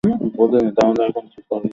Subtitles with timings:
[0.77, 1.69] তাহলে, এখন কী করবে?